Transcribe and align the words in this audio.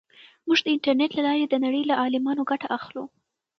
موږ 0.45 0.59
د 0.63 0.67
انټرنیټ 0.75 1.11
له 1.15 1.21
لارې 1.27 1.45
د 1.47 1.55
نړۍ 1.65 1.83
له 1.89 1.95
عالمانو 2.01 2.47
ګټه 2.51 2.67
اخلو. 2.77 3.03